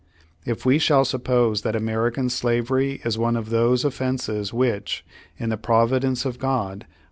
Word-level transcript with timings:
If 0.47 0.65
we 0.65 0.79
shall 0.79 1.05
suppose 1.05 1.61
that 1.61 1.75
American 1.75 2.31
Slavery 2.31 3.01
is 3.05 3.19
one 3.19 3.35
of 3.35 3.51
those 3.51 3.85
offenses 3.85 4.51
which, 4.51 5.05
in 5.37 5.49
the 5.51 5.57
providence 5.57 6.25
of 6.25 6.39
God, 6.39 6.85
m. 6.89 6.95